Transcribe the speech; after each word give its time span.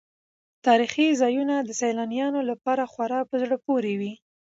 تاریخي 0.65 1.07
ځایونه 1.21 1.55
د 1.61 1.69
سیلانیانو 1.81 2.41
لپاره 2.49 2.83
خورا 2.91 3.19
په 3.29 3.35
زړه 3.43 3.55
پورې 3.65 3.93
وي. 3.99 4.13